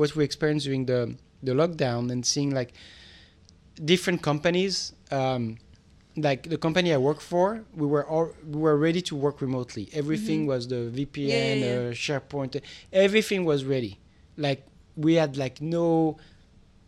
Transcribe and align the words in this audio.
what 0.00 0.10
we 0.16 0.22
experienced 0.30 0.64
during 0.68 0.84
the 0.92 1.00
the 1.48 1.52
lockdown 1.60 2.02
and 2.12 2.20
seeing 2.32 2.50
like 2.60 2.70
different 3.92 4.20
companies. 4.30 4.74
Um, 5.20 5.42
like 6.16 6.42
the 6.54 6.58
company 6.66 6.88
I 6.92 6.98
work 7.10 7.20
for, 7.32 7.46
we 7.82 7.86
were 7.94 8.04
all 8.12 8.26
we 8.54 8.58
were 8.66 8.76
ready 8.86 9.02
to 9.10 9.14
work 9.26 9.36
remotely. 9.46 9.84
Everything 10.02 10.40
was 10.52 10.62
the 10.74 10.80
VPN, 10.96 11.06
Mm-hmm. 11.06 11.64
Yeah, 11.64 11.80
yeah, 11.84 11.90
Uh, 11.90 11.92
SharePoint, 12.06 12.52
everything 13.06 13.40
was 13.52 13.60
ready. 13.74 13.92
Like 14.46 14.60
we 15.04 15.12
had 15.22 15.30
like 15.44 15.56
no 15.76 15.86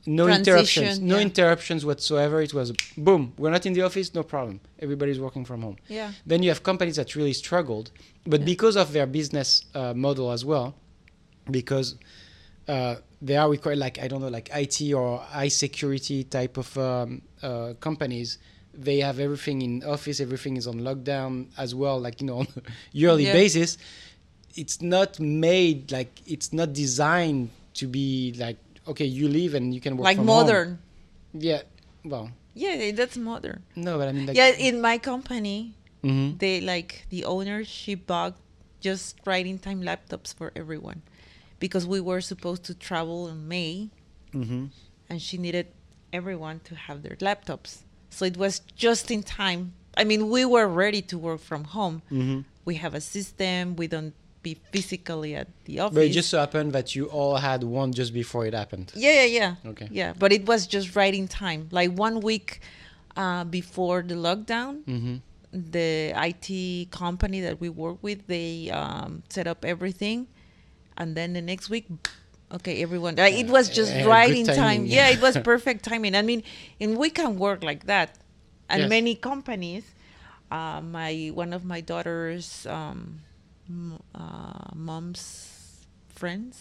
no 0.05 0.25
interruptions, 0.39 0.99
Transition, 0.99 1.09
no 1.15 1.19
interruptions 1.29 1.81
whatsoever. 1.91 2.37
It 2.49 2.53
was 2.59 2.69
boom, 3.07 3.23
we're 3.41 3.55
not 3.57 3.65
in 3.69 3.73
the 3.79 3.83
office, 3.89 4.09
no 4.21 4.23
problem. 4.35 4.57
Everybody's 4.85 5.21
working 5.27 5.45
from 5.51 5.59
home. 5.67 5.77
Yeah. 5.99 6.11
Then 6.31 6.39
you 6.45 6.51
have 6.55 6.63
companies 6.71 6.97
that 7.01 7.09
really 7.19 7.37
struggled, 7.45 7.87
but 8.33 8.41
Yeah. 8.41 8.53
because 8.53 8.77
of 8.83 8.87
their 8.97 9.07
business 9.21 9.49
uh, 9.81 9.95
model 10.07 10.27
as 10.37 10.43
well, 10.53 10.67
because 11.59 11.89
uh, 12.69 12.97
they 13.21 13.37
are 13.37 13.51
required 13.51 13.79
like 13.79 13.99
I 13.99 14.09
don't 14.09 14.21
know 14.21 14.29
like 14.29 14.51
IT 14.53 14.93
or 14.93 15.19
high 15.19 15.49
security 15.49 16.25
type 16.25 16.57
of 16.57 16.77
um, 16.79 17.23
uh, 17.43 17.75
companies. 17.81 18.39
They 18.75 19.01
have 19.01 19.19
everything 19.21 19.63
in 19.63 19.85
office. 19.85 20.21
Everything 20.21 20.57
is 20.57 20.67
on 20.67 20.81
lockdown 20.81 21.47
as 21.59 21.75
well, 21.75 22.01
like 22.01 22.21
you 22.21 22.27
know, 22.27 22.39
on 22.39 22.47
a 22.57 22.63
yearly 22.93 23.27
Yeah. 23.27 23.33
basis. 23.33 23.79
It's 24.55 24.81
not 24.83 25.19
made 25.21 25.91
like 25.93 26.21
it's 26.27 26.53
not 26.53 26.73
designed 26.73 27.51
to 27.75 27.87
be 27.87 28.35
like 28.39 28.59
okay, 28.87 29.05
you 29.07 29.29
leave 29.29 29.55
and 29.55 29.73
you 29.75 29.81
can 29.81 29.97
work 29.97 30.05
Like 30.05 30.17
from 30.17 30.27
home. 30.27 30.37
modern. 30.47 30.79
Yeah, 31.33 31.63
well, 32.05 32.31
Yeah, 32.55 32.91
that's 32.93 33.17
modern. 33.17 33.63
no, 33.77 33.97
but 33.99 34.09
I 34.09 34.13
mean 34.13 34.27
like 34.27 34.37
yeah, 34.37 34.51
in 34.53 34.81
my 34.81 34.99
company, 34.99 35.75
Mhm. 36.05 36.39
they 36.39 36.61
like 36.61 37.07
the 37.11 37.25
owner 37.25 37.65
she 37.65 37.95
bought 37.95 38.37
just 38.81 39.17
in 39.27 39.59
time 39.59 39.81
laptops 39.83 40.35
for 40.35 40.51
everyone 40.57 41.01
because 41.65 41.85
we 41.95 42.01
were 42.11 42.21
supposed 42.33 42.63
to 42.69 42.73
travel 42.89 43.19
in 43.33 43.39
May 43.55 43.75
Mhm. 44.41 44.63
and 45.09 45.17
she 45.27 45.37
needed 45.47 45.67
everyone 46.19 46.57
to 46.69 46.73
have 46.87 46.99
their 47.05 47.17
laptops. 47.27 47.71
So 48.17 48.21
it 48.33 48.37
was 48.45 48.55
just 48.87 49.05
in 49.17 49.23
time. 49.43 49.63
I 50.01 50.03
mean, 50.11 50.21
we 50.37 50.43
were 50.55 50.69
ready 50.85 51.03
to 51.11 51.17
work 51.29 51.41
from 51.51 51.63
home. 51.79 51.97
Mhm. 52.21 52.39
We 52.71 52.75
have 52.85 52.95
a 53.03 53.05
system. 53.17 53.63
We 53.83 53.87
don't 53.95 54.15
be 54.47 54.53
physically 54.73 55.33
at 55.43 55.49
the 55.67 55.75
office. 55.85 55.95
But 55.99 56.05
it 56.11 56.15
just 56.21 56.29
so 56.35 56.39
happened 56.45 56.71
that 56.79 56.89
you 56.97 57.05
all 57.19 57.37
had 57.51 57.61
one 57.81 57.91
just 58.01 58.13
before 58.23 58.43
it 58.49 58.55
happened. 58.63 58.87
yeah, 59.07 59.17
yeah, 59.23 59.29
yeah. 59.41 59.71
Okay. 59.73 59.89
Yeah, 60.01 60.11
but 60.23 60.31
it 60.39 60.43
was 60.53 60.61
just 60.77 60.87
right 61.01 61.15
in 61.23 61.27
time. 61.45 61.61
Like 61.79 61.91
one 62.07 62.17
week 62.31 62.49
uh, 63.23 63.45
before 63.61 63.99
the 64.11 64.17
lockdown, 64.27 64.75
Mm-hmm. 64.95 65.17
the 65.77 65.91
IT 66.29 66.47
company 67.03 67.39
that 67.47 67.57
we 67.65 67.69
work 67.85 67.99
with, 68.09 68.21
they 68.35 68.71
um, 68.81 69.11
set 69.35 69.47
up 69.53 69.61
everything, 69.75 70.19
and 70.97 71.17
then 71.17 71.33
the 71.33 71.43
next 71.43 71.69
week, 71.71 71.87
okay, 72.53 72.83
everyone. 72.83 73.17
Like, 73.17 73.35
it 73.35 73.49
was 73.49 73.69
just 73.69 73.95
Yeah, 73.95 74.05
right 74.05 74.35
in 74.35 74.47
timing, 74.47 74.57
time. 74.57 74.87
yeah. 74.87 75.09
Yeah, 75.09 75.15
it 75.17 75.21
was 75.21 75.37
perfect 75.53 75.85
timing. 75.85 76.15
I 76.15 76.23
mean, 76.23 76.43
and 76.81 76.97
we 76.99 77.11
can 77.11 77.39
work 77.39 77.63
like 77.63 77.87
that, 77.87 78.19
and 78.69 78.81
Yes. 78.83 78.89
many 78.89 79.15
companies. 79.15 79.85
Uh, 80.51 80.81
my 80.83 81.31
one 81.35 81.53
of 81.53 81.65
my 81.65 81.81
daughter's 81.81 82.67
um, 82.67 83.21
m- 83.69 83.99
uh, 84.15 84.71
mom's 84.75 85.85
friends. 86.09 86.61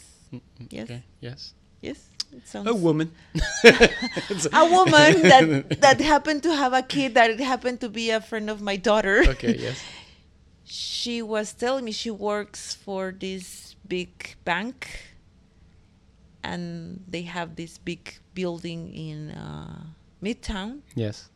Yes. 0.70 0.86
Okay. 0.86 1.04
Yes. 1.20 1.54
Yes, 1.82 2.10
it 2.32 2.48
sounds 2.48 2.68
A 2.70 2.74
woman. 2.74 3.12
a 3.64 4.66
woman 4.66 5.22
that 5.24 5.78
that 5.82 6.00
happened 6.02 6.44
to 6.44 6.56
have 6.56 6.74
a 6.74 6.82
kid 6.82 7.16
that 7.16 7.40
happened 7.40 7.82
to 7.82 7.90
be 7.90 8.10
a 8.12 8.22
friend 8.22 8.50
of 8.50 8.62
my 8.62 8.76
daughter. 8.78 9.24
Okay. 9.28 9.56
Yes. 9.58 9.84
She 10.64 11.22
was 11.22 11.54
telling 11.54 11.86
me 11.86 11.92
she 11.92 12.12
works 12.12 12.74
for 12.74 13.12
this 13.12 13.71
big 13.92 14.12
bank, 14.46 14.78
and 16.44 17.04
they 17.08 17.24
have 17.24 17.56
this 17.56 17.78
big 17.78 18.04
building 18.34 18.82
in 18.94 19.32
uh, 19.32 19.84
Midtown, 20.24 20.80
Yes. 20.96 21.30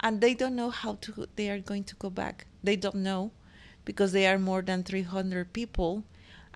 and 0.00 0.20
they 0.20 0.34
don't 0.34 0.56
know 0.56 0.70
how 0.70 0.92
to. 1.04 1.26
They 1.36 1.48
are 1.50 1.60
going 1.60 1.84
to 1.84 1.94
go 1.96 2.10
back. 2.10 2.46
They 2.64 2.76
don't 2.76 3.02
know 3.10 3.30
because 3.84 4.12
they 4.12 4.26
are 4.26 4.38
more 4.38 4.62
than 4.62 4.82
three 4.82 5.02
hundred 5.16 5.52
people, 5.52 6.02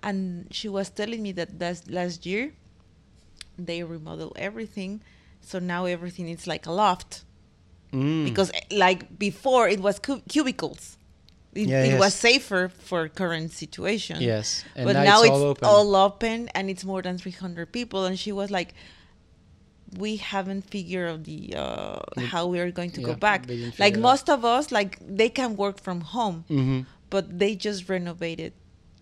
and 0.01 0.47
she 0.51 0.67
was 0.69 0.89
telling 0.89 1.21
me 1.23 1.31
that 1.33 1.49
last 1.59 1.89
last 1.89 2.25
year 2.25 2.53
they 3.57 3.83
remodeled 3.83 4.35
everything, 4.37 5.01
so 5.41 5.59
now 5.59 5.85
everything 5.85 6.27
is 6.29 6.47
like 6.47 6.65
a 6.65 6.71
loft 6.71 7.23
Mm. 7.93 8.25
because 8.25 8.51
eh, 8.53 8.75
like 8.85 9.17
before 9.17 9.69
it 9.69 9.79
was 9.79 9.97
cu- 9.97 10.19
cubicles 10.27 10.96
it, 11.53 11.67
Yeah, 11.67 11.83
it 11.83 11.87
yes. 11.89 11.99
was 11.99 12.13
safer 12.13 12.69
for 12.69 13.07
current 13.09 13.51
situation 13.51 14.21
yes. 14.21 14.63
And 14.75 14.85
but 14.85 14.93
now, 14.93 15.03
now, 15.03 15.17
it's, 15.23 15.25
it's, 15.25 15.31
all 15.31 15.43
open. 15.43 15.63
all 15.67 15.95
open 15.95 16.49
and 16.55 16.69
it's 16.69 16.83
more 16.83 17.01
than 17.01 17.17
300 17.17 17.71
people 17.71 18.05
and 18.05 18.17
she 18.19 18.31
was 18.31 18.51
like 18.51 18.73
we 19.97 20.17
haven't 20.17 20.63
figured 20.69 21.09
out 21.09 21.23
the 21.23 21.53
uh, 21.55 21.99
Mm. 22.17 22.27
how 22.31 22.47
we 22.47 22.59
are 22.59 22.71
going 22.71 22.91
to 22.91 23.01
Yeah, 23.01 23.07
go 23.07 23.15
back 23.15 23.47
like 23.79 23.95
it 23.95 23.99
most 23.99 24.29
of 24.29 24.43
us 24.43 24.71
like 24.71 24.97
they 25.01 25.29
can 25.29 25.55
work 25.55 25.79
from 25.81 26.01
home 26.01 26.45
hmm 26.47 26.81
but 27.09 27.39
they 27.39 27.55
just 27.55 27.87
renovated 27.87 28.51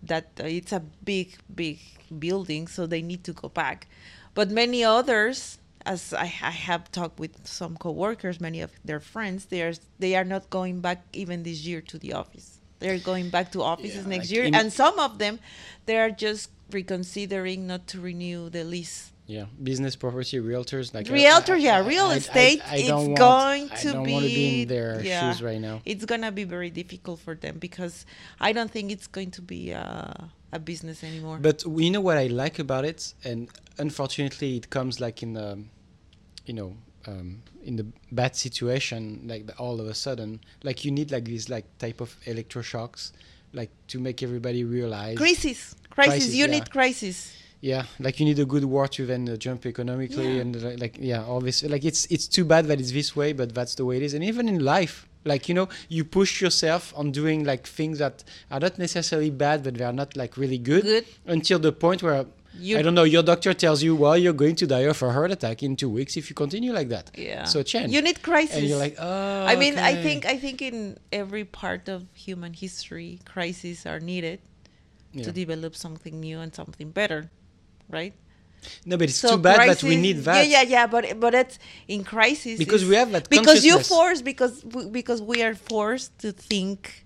that 0.04 0.26
uh, 0.40 0.46
it's 0.46 0.72
a 0.72 0.82
big 1.04 1.28
big 1.54 1.80
building 2.20 2.68
so 2.68 2.86
they 2.86 3.02
need 3.02 3.24
to 3.24 3.34
go 3.34 3.50
back 3.50 3.88
but 4.36 4.52
many 4.52 4.84
others 4.84 5.58
as 5.86 6.14
I, 6.14 6.24
I 6.42 6.56
have 6.70 6.92
talked 6.92 7.20
with 7.20 7.34
some 7.48 7.78
coworkers 7.78 8.40
many 8.42 8.62
of 8.62 8.72
their 8.84 9.00
friends 9.00 9.46
they 9.46 9.62
are 9.62 9.74
they 10.00 10.16
are 10.16 10.24
not 10.36 10.50
going 10.50 10.82
back 10.82 11.00
even 11.14 11.44
this 11.44 11.60
year 11.66 11.82
to 11.92 11.98
the 11.98 12.14
office 12.14 12.48
they're 12.80 13.00
going 13.00 13.30
back 13.30 13.52
to 13.54 13.62
offices 13.62 14.04
Yeah, 14.04 14.10
next 14.16 14.28
like 14.30 14.36
year 14.36 14.50
and 14.60 14.74
some 14.74 14.98
of 15.00 15.12
them 15.20 15.40
they 15.86 15.98
are 15.98 16.12
just 16.12 16.50
reconsidering 16.72 17.68
not 17.68 17.88
to 17.88 18.00
renew 18.02 18.50
the 18.50 18.64
lease 18.64 19.12
Yeah. 19.28 19.46
Business 19.70 19.96
property 19.96 20.38
realtors 20.40 20.94
like 20.94 21.10
uh, 21.10 21.14
Realtor, 21.14 21.56
I- 21.56 21.66
yeah, 21.68 21.80
real 21.94 22.10
I- 22.14 22.18
estate, 22.22 22.62
I 22.76 22.78
it's 22.78 22.92
want- 22.92 23.18
going 23.18 23.64
I 23.72 23.76
to 23.84 23.88
don't 23.94 24.12
want 24.14 24.24
to 24.26 24.30
be 24.30 24.36
be- 24.36 24.62
in 24.62 24.68
their 24.76 24.92
yeah. 25.02 25.22
shoes 25.22 25.42
right 25.50 25.62
now. 25.70 25.82
it's 25.92 26.06
gonna 26.12 26.32
be 26.42 26.46
very 26.58 26.70
difficult 26.82 27.18
for 27.26 27.34
them 27.44 27.56
because 27.68 27.96
i 28.48 28.50
don't 28.56 28.72
think 28.76 28.86
it's 28.96 29.08
going 29.18 29.32
to 29.38 29.42
be 29.56 29.62
a, 29.72 29.86
a 30.58 30.60
business 30.72 30.98
anymore 31.10 31.38
But 31.50 31.58
you 31.84 31.90
know 31.94 32.04
what 32.10 32.18
I 32.26 32.28
like 32.44 32.58
about 32.68 32.86
it, 32.92 33.02
and 33.30 33.40
unfortunately, 33.86 34.50
it 34.60 34.66
comes 34.78 34.94
like 35.06 35.18
in 35.26 35.32
the, 35.40 35.48
you 36.46 36.54
know, 36.54 36.76
um, 37.08 37.42
in 37.64 37.76
the 37.76 37.86
bad 38.12 38.36
situation, 38.36 39.22
like 39.28 39.48
the, 39.48 39.56
all 39.58 39.80
of 39.80 39.88
a 39.88 39.94
sudden, 39.94 40.40
like 40.64 40.84
you 40.86 40.92
need 40.92 41.12
like 41.12 41.26
these 41.26 41.50
like 41.50 41.66
type 41.78 42.02
of 42.02 42.16
electroshocks, 42.26 43.12
like 43.54 43.70
to 43.88 44.00
make 44.00 44.24
everybody 44.24 44.64
realize. 44.64 45.18
crisis 45.18 45.76
crisis, 45.90 46.14
Crisis, 46.14 46.36
you 46.36 46.46
yeah. 46.46 46.52
need 46.52 46.70
crisis 46.72 47.34
Yeah, 47.62 47.86
like 48.00 48.20
you 48.20 48.26
need 48.26 48.38
a 48.40 48.46
good 48.46 48.66
war 48.66 48.88
to 48.90 49.06
then 49.06 49.28
uh, 49.28 49.38
jump 49.38 49.66
economically 49.66 50.36
Yeah. 50.36 50.42
and 50.42 50.56
uh, 50.56 50.72
like 50.78 50.98
yeah, 51.00 51.24
all 51.24 51.42
this 51.42 51.64
like 51.64 51.84
it's 51.86 52.06
it's 52.12 52.28
too 52.28 52.46
bad 52.46 52.66
that 52.68 52.80
it's 52.80 52.92
this 52.92 53.16
way, 53.16 53.34
but 53.34 53.56
that's 53.56 53.76
the 53.76 53.86
way 53.86 53.98
it 53.98 54.04
is. 54.04 54.14
And 54.14 54.24
even 54.24 54.48
in 54.48 54.60
life, 54.64 55.08
like 55.24 55.50
you 55.50 55.56
know, 55.56 55.68
you 55.90 56.04
push 56.04 56.42
yourself 56.42 56.94
on 56.96 57.12
doing 57.12 57.44
like 57.44 57.66
things 57.66 57.98
that 58.00 58.24
are 58.52 58.60
not 58.60 58.78
necessarily 58.78 59.32
bad, 59.32 59.64
but 59.64 59.74
they 59.78 59.84
are 59.86 59.94
not 59.94 60.16
like 60.16 60.38
really 60.38 60.60
good, 60.60 60.84
good 60.84 61.06
until 61.26 61.58
the 61.58 61.72
point 61.72 62.04
where 62.04 62.26
you 62.58 62.78
I 62.78 62.82
don't 62.82 62.96
know, 62.96 63.04
your 63.04 63.24
doctor 63.24 63.54
tells 63.54 63.82
you, 63.84 63.96
well, 63.96 64.18
you're 64.18 64.34
going 64.44 64.56
to 64.56 64.68
die 64.68 64.86
of 64.94 65.02
a 65.02 65.12
heart 65.12 65.32
attack 65.32 65.62
in 65.64 65.76
two 65.76 65.90
weeks 65.90 66.16
if 66.18 66.30
you 66.30 66.36
continue 66.36 66.72
like 66.74 66.90
that. 66.90 67.12
yeah 67.16 67.44
So 67.46 67.64
change. 67.64 67.92
you 67.94 68.02
need 68.02 68.22
crisis 68.22 68.56
and 68.58 68.66
you're 68.68 68.80
like, 68.88 68.96
oh. 69.00 69.46
i 69.52 69.56
mean 69.56 69.78
i 69.78 69.94
think 70.06 70.26
i 70.26 70.38
think 70.38 70.62
in 70.62 70.98
every 71.12 71.46
part 71.46 71.84
of 71.96 72.00
human 72.14 72.54
history 72.54 73.20
crises 73.34 73.86
are 73.86 74.00
needed 74.14 74.40
Yeah. 75.18 75.24
to 75.28 75.32
develop 75.32 75.74
something 75.86 76.16
new 76.28 76.38
and 76.44 76.52
something 76.62 76.90
better 77.02 77.22
right 77.98 78.14
No, 78.90 78.98
but 78.98 79.10
it's 79.10 79.22
too 79.22 79.38
bad 79.38 79.60
that 79.70 79.82
we 79.84 79.96
need 79.96 80.18
that. 80.28 80.42
Yeah, 80.42 80.50
yeah, 80.56 80.66
yeah. 80.76 80.86
But 80.96 81.04
but 81.24 81.34
it's 81.42 81.56
in 81.88 82.04
crisis 82.04 82.58
Because 82.58 82.84
we 82.90 82.96
have 83.02 83.12
that 83.16 83.30
because 83.30 83.62
you 83.70 83.78
force 83.80 84.20
because 84.32 84.54
because 85.00 85.22
we 85.32 85.38
are 85.48 85.54
forced 85.54 86.12
to 86.24 86.30
think 86.34 87.05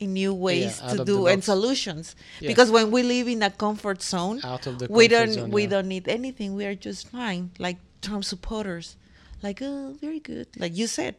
in 0.00 0.14
new 0.14 0.34
ways 0.34 0.80
out 0.82 0.96
to 0.96 1.04
do 1.04 1.26
and 1.26 1.44
solutions. 1.44 2.16
Yes. 2.40 2.48
Because 2.48 2.70
when 2.70 2.90
we 2.90 3.02
live 3.02 3.28
in 3.28 3.42
a 3.42 3.50
comfort 3.50 4.02
zone, 4.02 4.40
Out 4.42 4.66
of 4.66 4.78
the 4.78 4.86
we 4.90 5.06
don't 5.06 5.32
zone, 5.32 5.50
we 5.50 5.62
yeah. 5.62 5.68
don't 5.68 5.88
need 5.88 6.08
anything. 6.08 6.54
We 6.54 6.64
are 6.64 6.74
just 6.74 7.08
fine. 7.08 7.50
Like 7.58 7.78
Trump 8.02 8.24
supporters, 8.24 8.96
like 9.42 9.60
oh, 9.62 9.94
very 10.00 10.20
good. 10.20 10.48
Like 10.56 10.76
you 10.76 10.86
said, 10.86 11.14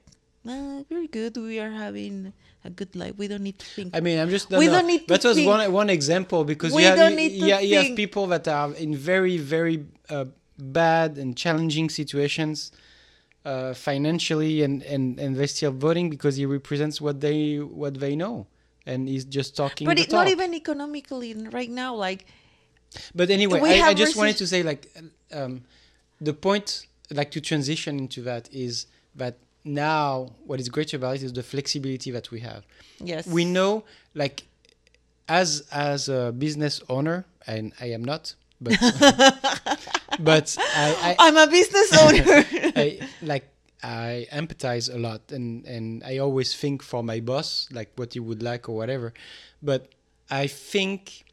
uh, 0.48 0.84
very 0.90 1.08
good. 1.08 1.38
We 1.38 1.60
are 1.60 1.72
having 1.72 2.34
a 2.66 2.70
good 2.70 2.96
life. 2.96 3.14
We 3.18 3.28
don't 3.28 3.44
need 3.44 3.60
to 3.60 3.66
think. 3.66 3.96
I 3.96 4.00
mean, 4.02 4.20
I'm 4.20 4.30
just. 4.30 4.50
We 4.50 4.66
no, 4.66 4.74
don't 4.74 4.88
need 4.88 5.08
to 5.08 5.14
That 5.14 5.24
was 5.24 5.38
think. 5.38 5.48
one 5.48 5.72
one 5.72 5.90
example 5.90 6.44
because 6.44 6.74
We 6.74 6.84
you 6.84 6.90
have 6.90 7.20
you, 7.20 7.48
you, 7.48 7.56
you 7.58 7.78
have 7.78 7.96
people 7.96 8.28
that 8.28 8.48
are 8.48 8.74
in 8.74 8.96
very 8.96 9.38
very 9.38 9.86
uh, 10.10 10.26
bad 10.58 11.18
and 11.18 11.38
challenging 11.38 11.90
situations 11.90 12.72
uh, 13.46 13.74
financially, 13.74 14.62
and, 14.64 14.84
and 14.84 15.20
and 15.20 15.36
they're 15.36 15.48
still 15.48 15.72
voting 15.72 16.10
because 16.10 16.36
he 16.36 16.46
represents 16.46 17.02
what 17.02 17.22
they 17.22 17.58
what 17.58 18.00
they 18.00 18.16
know, 18.16 18.48
and 18.86 19.08
he's 19.08 19.26
just 19.26 19.56
talking. 19.56 19.86
but 19.86 19.98
the 19.98 20.04
it, 20.04 20.12
not 20.12 20.28
even 20.28 20.54
economically 20.54 21.34
right 21.52 21.70
now. 21.70 21.96
Like 21.96 22.26
But 23.16 23.30
anyway, 23.30 23.60
I, 23.62 23.90
I 23.90 23.94
just 23.94 24.16
wanted 24.16 24.38
to 24.38 24.48
say 24.48 24.64
like 24.64 24.88
um, 25.32 25.64
the 26.20 26.34
point, 26.34 26.88
like 27.12 27.32
to 27.32 27.42
transition 27.42 28.00
into 28.00 28.22
that 28.24 28.50
is 28.54 28.88
that 29.16 29.38
now 29.64 30.32
what 30.46 30.60
is 30.60 30.70
great 30.70 30.94
about 30.94 31.16
it 31.16 31.24
is 31.24 31.34
the 31.34 31.44
flexibility 31.44 32.12
that 32.12 32.32
we 32.32 32.40
have. 32.40 32.66
yes, 33.00 33.28
We 33.28 33.46
know 33.46 33.84
like 34.16 34.44
as 35.28 35.64
as 35.72 36.10
a 36.10 36.32
business 36.32 36.82
owner, 36.90 37.26
and 37.48 37.74
I 37.80 37.88
am 37.92 38.04
not, 38.04 38.36
but 38.60 38.78
but 40.20 40.56
I, 40.60 40.96
I 41.02 41.16
I'm 41.20 41.38
a 41.38 41.48
business 41.48 41.94
owner. 42.04 42.46
I 42.76 43.00
like 43.22 43.48
I 43.84 44.28
empathize 44.32 44.94
a 44.94 44.98
lot 44.98 45.32
and 45.32 45.66
and 45.66 46.04
I 46.04 46.18
always 46.20 46.56
think 46.56 46.84
for 46.84 47.04
my 47.04 47.20
boss 47.20 47.68
like 47.72 47.92
what 47.96 48.14
he 48.14 48.20
would 48.20 48.44
like 48.44 48.70
or 48.70 48.76
whatever 48.76 49.14
but 49.62 49.90
I 50.30 50.48
think 50.48 51.26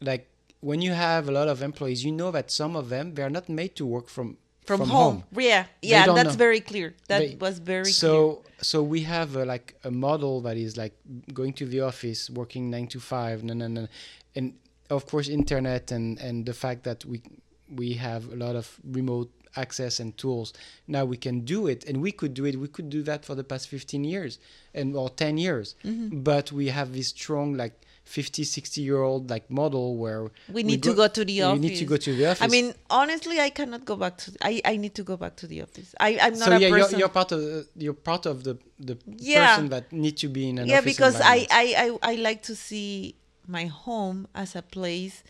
like 0.00 0.28
when 0.60 0.80
you 0.82 0.92
have 0.92 1.28
a 1.28 1.32
lot 1.32 1.48
of 1.48 1.62
employees 1.62 2.04
you 2.04 2.12
know 2.12 2.30
that 2.30 2.50
some 2.50 2.76
of 2.76 2.88
them 2.88 3.14
they're 3.14 3.30
not 3.30 3.48
made 3.48 3.74
to 3.76 3.86
work 3.86 4.08
from 4.08 4.36
from, 4.66 4.80
home. 4.80 5.22
Yeah, 5.30 5.66
yeah, 5.80 6.06
that's 6.06 6.30
know. 6.30 6.44
very 6.46 6.60
clear. 6.60 6.94
That 7.06 7.20
They- 7.20 7.36
was 7.36 7.58
very 7.60 7.84
clear. 7.84 7.92
so 7.92 8.42
so 8.60 8.82
we 8.82 9.02
have 9.02 9.36
a, 9.36 9.44
like 9.44 9.76
a 9.84 9.90
model 9.92 10.40
that 10.40 10.56
is 10.56 10.76
like 10.76 10.94
going 11.32 11.52
to 11.60 11.66
the 11.66 11.80
office 11.82 12.28
working 12.30 12.68
9 12.70 12.88
to 12.88 12.98
5 13.00 13.44
no, 13.44 13.54
no, 13.54 13.68
no. 13.68 13.86
and 14.34 14.54
of 14.90 15.06
course 15.06 15.28
internet 15.28 15.92
and 15.92 16.18
and 16.18 16.46
the 16.46 16.54
fact 16.54 16.82
that 16.82 17.04
we 17.04 17.22
we 17.70 17.94
have 17.94 18.32
a 18.32 18.36
lot 18.36 18.56
of 18.56 18.66
remote 18.84 19.30
access 19.56 20.00
and 20.00 20.16
tools 20.16 20.52
now 20.86 21.04
we 21.04 21.16
can 21.16 21.40
do 21.40 21.66
it 21.66 21.84
and 21.88 22.00
we 22.02 22.12
could 22.12 22.34
do 22.34 22.44
it 22.44 22.56
we 22.56 22.68
could 22.68 22.88
do 22.90 23.02
that 23.02 23.24
for 23.24 23.34
the 23.34 23.44
past 23.44 23.68
15 23.68 24.04
years 24.04 24.38
and 24.74 24.94
or 24.96 25.08
10 25.10 25.38
years 25.38 25.74
Mm-hmm. 25.84 26.20
but 26.22 26.52
we 26.52 26.68
have 26.68 26.92
this 26.92 27.08
strong 27.08 27.54
like 27.56 27.72
50 28.04 28.44
60 28.44 28.80
year 28.82 29.02
old 29.02 29.30
like 29.30 29.50
model 29.50 29.96
where 29.96 30.30
we 30.52 30.62
need 30.62 30.82
to 30.82 30.94
go 30.94 31.08
to 31.08 31.24
the 31.24 31.42
office. 31.42 31.60
need 31.60 31.76
to 31.76 31.84
go 31.84 31.96
to 31.96 32.14
the 32.14 32.26
office 32.30 32.42
I 32.42 32.46
mean, 32.46 32.72
honestly, 32.88 33.40
I 33.40 33.50
cannot 33.50 33.84
go 33.84 33.96
back 33.96 34.18
to. 34.18 34.32
I, 34.40 34.62
I 34.64 34.76
need 34.76 34.94
to 34.94 35.02
go 35.02 35.16
back 35.16 35.34
to 35.36 35.46
the 35.48 35.62
office. 35.62 35.92
I 35.98 36.10
I'm 36.22 36.38
not 36.38 36.48
so 36.48 36.52
a 36.52 36.60
yeah, 36.60 36.68
you're, 36.68 36.90
you're 37.00 37.08
part 37.08 37.32
of 37.32 37.40
the, 37.40 37.66
you're 37.76 38.00
part 38.10 38.24
of 38.26 38.44
the 38.44 38.54
the 38.78 38.96
Yeah. 39.18 39.40
person 39.48 39.70
that 39.70 39.84
need 39.92 40.16
to 40.18 40.28
be 40.28 40.48
in 40.50 40.58
an 40.58 40.64
office. 40.64 40.70
yeah, 40.70 40.80
because 40.92 41.16
I. 41.20 41.38
I 41.50 41.64
I 41.84 42.12
I 42.12 42.14
like 42.28 42.42
to 42.50 42.54
see 42.54 43.16
my 43.48 43.66
home 43.66 44.28
as 44.36 44.54
a 44.54 44.62
place 44.62 45.24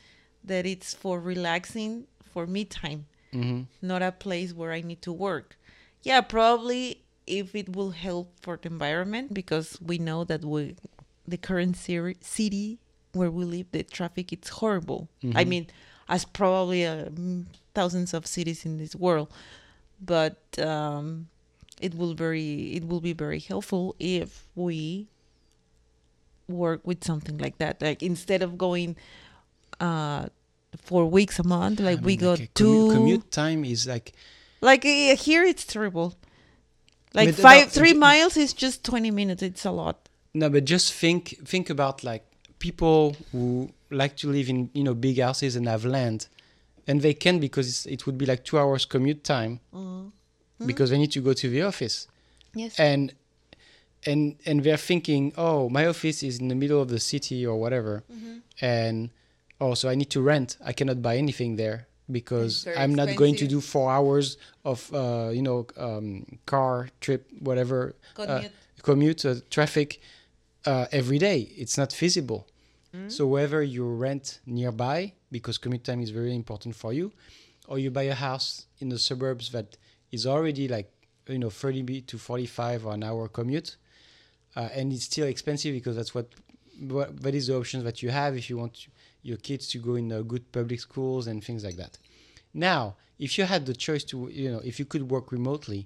that 0.44 0.66
it's 0.66 0.92
for 1.02 1.18
relaxing, 1.18 1.92
for 2.32 2.46
me 2.46 2.64
time, 2.66 3.06
Mhm. 3.36 3.66
not 3.82 4.02
a 4.02 4.12
place 4.12 4.52
where 4.54 4.72
I 4.72 4.80
need 4.80 5.02
to 5.02 5.12
work. 5.12 5.56
Yeah, 6.02 6.20
probably 6.22 7.02
if 7.26 7.54
it 7.54 7.68
will 7.76 7.90
help 7.90 8.26
for 8.40 8.56
the 8.56 8.68
environment 8.68 9.34
because 9.34 9.78
we 9.80 9.98
know 9.98 10.24
that 10.24 10.44
we 10.44 10.76
the 11.26 11.36
current 11.36 11.76
city 11.76 12.78
where 13.12 13.30
we 13.30 13.44
live 13.44 13.66
the 13.72 13.82
traffic 13.82 14.32
it's 14.32 14.50
horrible 14.62 15.08
i 15.34 15.42
Mhm. 15.44 15.48
mean 15.48 15.64
as 16.08 16.24
probably 16.24 16.86
uh, 16.86 17.10
thousands 17.74 18.14
of 18.14 18.26
cities 18.26 18.64
in 18.64 18.78
this 18.78 18.94
world 18.94 19.26
but 19.98 20.38
um, 20.62 21.26
it 21.80 21.92
will 21.98 22.14
very 22.14 22.76
it 22.78 22.86
will 22.86 23.00
be 23.00 23.12
very 23.12 23.40
helpful 23.40 23.96
if 23.98 24.46
we 24.54 25.08
work 26.48 26.80
with 26.86 27.02
something 27.02 27.38
like 27.38 27.58
that 27.58 27.82
like 27.82 28.02
instead 28.02 28.40
of 28.42 28.56
going 28.56 28.94
uh 29.80 30.26
four 30.82 31.06
weeks 31.06 31.38
a 31.38 31.42
month 31.44 31.80
like 31.80 31.98
I 31.98 32.02
we 32.02 32.12
mean, 32.12 32.20
go 32.20 32.30
like 32.30 32.40
a 32.40 32.46
two 32.48 32.92
commute 32.92 33.30
time 33.30 33.64
is 33.64 33.86
like 33.86 34.12
like 34.60 34.84
uh, 34.84 35.16
here 35.16 35.42
it's 35.44 35.64
terrible. 35.64 36.14
Like 37.14 37.28
But, 37.28 37.36
five 37.36 37.72
three 37.72 37.94
miles 37.94 38.36
is 38.36 38.52
just 38.52 38.84
20 38.84 39.10
minutes 39.10 39.42
it's 39.42 39.64
a 39.64 39.70
lot. 39.70 40.08
No, 40.34 40.50
but 40.50 40.64
just 40.64 40.92
think 40.92 41.36
think 41.44 41.70
about 41.70 42.04
like 42.04 42.24
people 42.58 43.16
who 43.32 43.70
like 43.90 44.16
to 44.18 44.30
live 44.30 44.48
in 44.48 44.70
you 44.74 44.84
know 44.84 44.94
big 44.94 45.20
houses 45.20 45.56
and 45.56 45.66
have 45.68 45.84
land, 45.84 46.28
and 46.86 47.00
they 47.00 47.14
can 47.14 47.38
because 47.38 47.68
it's, 47.68 47.86
it 47.86 48.06
would 48.06 48.18
be 48.18 48.26
like 48.26 48.44
two 48.44 48.58
hours 48.58 48.84
commute 48.84 49.24
time. 49.24 49.60
Because 50.64 50.88
they 50.88 50.96
need 50.96 51.12
to 51.12 51.20
go 51.20 51.34
to 51.34 51.50
the 51.50 51.62
office. 51.62 52.08
Yes. 52.54 52.78
And 52.78 53.12
and 54.06 54.36
and 54.46 54.62
they're 54.64 54.78
thinking 54.78 55.32
oh 55.36 55.68
my 55.68 55.86
office 55.86 56.22
is 56.22 56.38
in 56.40 56.48
the 56.48 56.54
middle 56.54 56.80
of 56.80 56.88
the 56.88 57.00
city 57.00 57.44
or 57.46 57.56
whatever. 57.60 58.04
And 58.60 59.10
oh 59.60 59.74
so 59.74 59.88
i 59.88 59.94
need 59.94 60.10
to 60.10 60.20
rent. 60.20 60.56
I 60.64 60.72
cannot 60.72 61.02
buy 61.02 61.16
anything 61.16 61.56
there 61.56 61.86
because 62.10 62.66
i'm 62.76 62.94
not 62.94 63.08
going 63.16 63.34
to 63.36 63.46
do 63.48 63.60
four 63.60 63.90
hours 63.90 64.36
of 64.64 64.78
uh, 64.94 65.30
you 65.32 65.42
know 65.42 65.66
um, 65.76 66.24
car 66.46 66.88
trip 67.00 67.22
whatever 67.40 67.96
uh, 68.18 68.24
Commute. 68.26 68.52
commute 68.82 69.24
uh, 69.24 69.34
traffic 69.50 70.00
uh, 70.66 70.86
every 70.92 71.18
day. 71.18 71.38
It's 71.56 71.76
not 71.78 71.92
feasible. 71.92 72.46
So 73.08 73.26
whether 73.26 73.62
you 73.62 73.84
rent 73.86 74.40
nearby 74.46 75.12
because 75.30 75.58
commute 75.58 75.84
time 75.84 76.00
is 76.00 76.08
very 76.08 76.34
important 76.34 76.74
for 76.74 76.94
you 76.94 77.12
or 77.68 77.78
you 77.78 77.90
buy 77.90 78.04
a 78.04 78.14
house 78.14 78.64
in 78.78 78.88
the 78.88 78.98
suburbs 78.98 79.50
that 79.50 79.76
is 80.10 80.26
already 80.26 80.66
like 80.66 80.90
you 81.28 81.38
know 81.38 81.50
30 81.50 82.00
to 82.02 82.16
45 82.16 82.86
or 82.86 82.94
an 82.94 83.02
hour 83.04 83.28
commute 83.28 83.76
uh, 84.56 84.70
and 84.72 84.94
it's 84.94 85.04
still 85.04 85.26
expensive 85.26 85.74
because 85.74 85.94
that's 85.94 86.14
what, 86.14 86.28
what 86.80 87.20
that 87.22 87.34
is 87.34 87.48
the 87.48 87.54
options 87.54 87.84
that 87.84 88.02
you 88.02 88.08
have 88.08 88.34
if 88.34 88.48
you 88.48 88.56
want 88.56 88.86
your 89.30 89.38
kids 89.48 89.64
to 89.72 89.76
go 89.88 89.92
in 90.00 90.06
uh, 90.12 90.20
good 90.32 90.44
public 90.58 90.80
schools 90.88 91.22
and 91.30 91.36
things 91.46 91.62
like 91.68 91.76
that. 91.82 91.94
Now 92.68 92.82
if 93.26 93.30
you 93.38 93.44
had 93.54 93.62
the 93.70 93.76
choice 93.86 94.04
to 94.12 94.16
you 94.42 94.50
know 94.52 94.60
if 94.70 94.74
you 94.80 94.86
could 94.92 95.04
work 95.16 95.26
remotely 95.38 95.80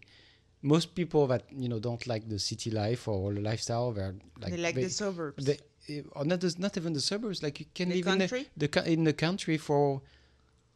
most 0.75 0.87
people 1.01 1.23
that 1.33 1.43
you 1.63 1.69
know 1.71 1.79
don't 1.89 2.05
like 2.13 2.25
the 2.35 2.39
city 2.39 2.71
life 2.83 3.03
or 3.13 3.33
the 3.37 3.41
lifestyle 3.51 3.89
they're 3.97 4.17
like 4.43 4.53
they 4.53 4.61
like 4.67 4.75
they- 4.77 4.85
the 4.89 4.91
suburbs. 5.03 5.45
they, 5.47 5.59
eh, 5.89 6.03
or 6.19 6.25
not, 6.31 6.41
not 6.65 6.73
even 6.81 6.93
the 6.99 7.05
suburbs 7.13 7.39
like 7.47 7.57
you 7.61 7.67
can 7.79 7.89
The 7.89 7.95
live 7.97 8.05
country? 8.11 8.41
in 8.41 8.47
the, 8.63 8.69
the 8.69 8.93
in 8.95 9.01
the 9.11 9.17
country 9.27 9.57
for 9.69 9.83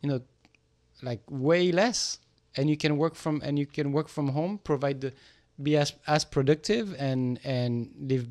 you 0.02 0.08
know 0.10 0.20
like 1.08 1.22
way 1.28 1.64
less. 1.82 2.00
And 2.56 2.64
you 2.72 2.78
can 2.84 2.92
work 3.04 3.14
from 3.24 3.36
and 3.46 3.54
you 3.58 3.66
can 3.66 3.88
work 3.98 4.08
from 4.16 4.26
home 4.38 4.52
provide 4.70 4.98
the 5.04 5.10
be 5.66 5.72
as 5.82 5.90
as 6.06 6.22
productive 6.36 6.86
and 7.08 7.20
and 7.58 7.72
live 8.10 8.26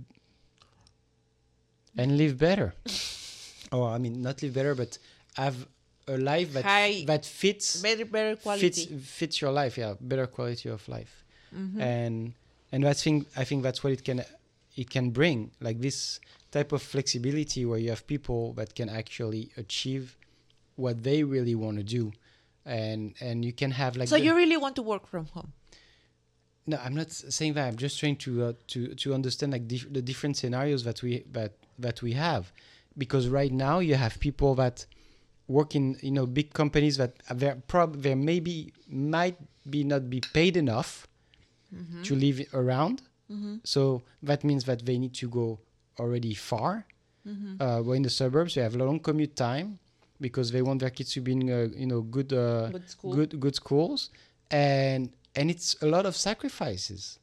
and 1.98 2.18
live 2.18 2.34
better 2.38 2.70
oh 3.74 3.84
i 3.96 3.98
mean 4.04 4.22
not 4.22 4.36
live 4.44 4.54
better 4.60 4.74
but 4.76 4.92
have 5.36 5.58
a 6.08 6.18
life 6.18 6.50
that 6.56 6.64
High- 6.66 7.04
that 7.12 7.26
fits 7.26 7.82
better 7.82 8.06
better 8.06 8.36
quality. 8.44 8.70
Mm-hmm. 8.70 8.98
fits 8.98 9.10
fits 9.20 9.36
your 9.42 9.52
life 9.62 9.74
yeah 9.78 9.94
better 10.00 10.28
quality 10.28 10.70
of 10.70 10.82
life. 10.98 11.14
And 11.90 12.34
and 12.72 12.80
that's 12.84 13.02
thing 13.06 13.18
i 13.42 13.44
think 13.50 13.60
that's 13.68 13.82
what 13.84 13.94
it 13.98 14.04
can 14.08 14.20
it 14.82 14.88
can 14.96 15.06
bring 15.20 15.52
like 15.68 15.78
this 15.88 16.20
type 16.56 16.72
of 16.78 16.82
flexibility 16.82 17.62
where 17.70 17.80
you 17.84 17.90
have 17.96 18.04
people 18.16 18.42
that 18.60 18.70
can 18.80 18.90
actually 18.90 19.44
achieve 19.64 20.18
what 20.84 20.96
they 21.08 21.20
really 21.36 21.56
want 21.64 21.78
to 21.78 21.84
do. 22.00 22.04
And 22.66 23.14
and 23.28 23.36
you 23.48 23.54
can 23.62 23.72
have 23.82 23.92
like 24.00 24.08
so 24.08 24.18
the- 24.18 24.26
you 24.26 24.34
really 24.36 24.58
want 24.66 24.76
to 24.80 24.84
work 24.94 25.06
from 25.14 25.26
home? 25.36 25.52
No 26.66 26.78
i'm 26.86 26.96
not 27.02 27.12
saying 27.12 27.54
that 27.56 27.66
i'm 27.70 27.76
just 27.86 27.96
trying 28.02 28.16
to 28.26 28.32
uh, 28.48 28.54
to 28.74 28.80
to 29.02 29.08
understand 29.14 29.50
like 29.56 29.66
dif- 29.74 29.92
the 29.98 30.02
different 30.10 30.36
scenarios 30.42 30.82
that 30.88 30.98
we 31.04 31.12
that 31.38 31.52
that 31.86 31.98
we 32.06 32.12
have 32.28 32.44
because 32.98 33.28
right 33.28 33.52
now 33.52 33.80
you 33.80 33.96
have 33.96 34.20
people 34.20 34.56
that 34.56 34.86
work 35.48 35.76
in 35.76 35.98
you 36.02 36.12
know 36.12 36.26
big 36.26 36.54
companies 36.54 36.96
that 36.98 37.14
they're 37.36 37.56
prob 37.68 38.02
there 38.02 38.16
maybe 38.16 38.72
might 38.88 39.38
be 39.70 39.84
not 39.84 40.10
be 40.10 40.22
paid 40.34 40.56
enough 40.58 41.08
to 42.04 42.16
live 42.16 42.40
around. 42.54 43.02
So 43.64 44.04
that 44.22 44.44
means 44.44 44.64
that 44.66 44.86
they 44.86 44.98
need 45.00 45.14
to 45.16 45.28
go 45.28 45.60
already 46.00 46.36
far. 46.36 46.86
Uh, 47.60 47.82
we're 47.84 47.96
in 47.96 48.04
the 48.04 48.10
suburbs 48.12 48.54
they 48.56 48.62
have 48.62 48.76
a 48.76 48.84
long 48.84 49.00
commute 49.00 49.36
time 49.36 49.80
because 50.22 50.52
they 50.52 50.62
want 50.62 50.80
their 50.82 50.92
kids 50.92 51.12
to 51.14 51.22
be 51.22 51.32
in 51.32 51.50
uh, 51.50 51.70
you 51.76 51.88
know 51.88 52.02
good 52.02 52.32
uh, 52.32 52.70
Good 52.70 52.90
school. 52.90 53.14
good 53.16 53.40
good 53.40 53.56
schools. 53.56 54.10
And 54.52 55.10
and 55.36 55.50
it's 55.50 55.76
a 55.82 55.88
lot 55.88 56.06
of 56.06 56.16
sacrifices 56.16 57.18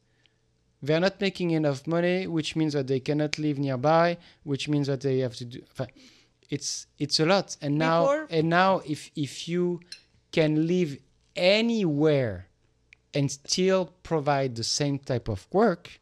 they're 0.83 0.99
not 0.99 1.19
making 1.21 1.51
enough 1.51 1.85
money 1.87 2.27
which 2.27 2.55
means 2.55 2.73
that 2.73 2.87
they 2.87 2.99
cannot 2.99 3.37
live 3.37 3.57
nearby 3.59 4.17
which 4.43 4.67
means 4.67 4.87
that 4.87 5.01
they 5.01 5.19
have 5.19 5.35
to 5.35 5.45
do 5.45 5.61
it's 6.49 6.85
it's 6.99 7.17
a 7.19 7.25
lot. 7.25 7.55
And 7.61 7.77
now 7.77 8.01
Before- 8.01 8.27
and 8.29 8.49
now 8.49 8.81
if 8.85 9.09
if 9.15 9.47
you 9.47 9.79
can 10.31 10.67
live 10.67 10.97
anywhere 11.35 12.47
and 13.13 13.29
still 13.31 13.81
provide 14.03 14.55
the 14.55 14.63
same 14.63 14.97
type 14.99 15.27
of 15.29 15.47
work 15.51 15.99